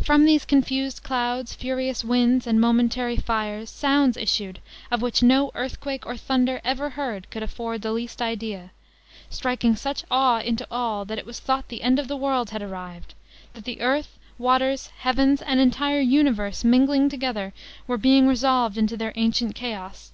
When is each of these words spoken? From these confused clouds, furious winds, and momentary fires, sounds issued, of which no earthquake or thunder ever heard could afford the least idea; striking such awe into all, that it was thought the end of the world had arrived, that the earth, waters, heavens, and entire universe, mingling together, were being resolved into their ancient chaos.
From 0.00 0.24
these 0.24 0.44
confused 0.44 1.02
clouds, 1.02 1.52
furious 1.52 2.04
winds, 2.04 2.46
and 2.46 2.60
momentary 2.60 3.16
fires, 3.16 3.68
sounds 3.70 4.16
issued, 4.16 4.60
of 4.88 5.02
which 5.02 5.20
no 5.20 5.50
earthquake 5.52 6.06
or 6.06 6.16
thunder 6.16 6.60
ever 6.62 6.90
heard 6.90 7.28
could 7.30 7.42
afford 7.42 7.82
the 7.82 7.90
least 7.90 8.22
idea; 8.22 8.70
striking 9.30 9.74
such 9.74 10.04
awe 10.12 10.38
into 10.38 10.64
all, 10.70 11.04
that 11.06 11.18
it 11.18 11.26
was 11.26 11.40
thought 11.40 11.66
the 11.70 11.82
end 11.82 11.98
of 11.98 12.06
the 12.06 12.16
world 12.16 12.50
had 12.50 12.62
arrived, 12.62 13.14
that 13.54 13.64
the 13.64 13.80
earth, 13.80 14.16
waters, 14.38 14.90
heavens, 14.98 15.42
and 15.42 15.58
entire 15.58 15.98
universe, 16.00 16.62
mingling 16.62 17.08
together, 17.08 17.52
were 17.88 17.98
being 17.98 18.28
resolved 18.28 18.78
into 18.78 18.96
their 18.96 19.12
ancient 19.16 19.56
chaos. 19.56 20.12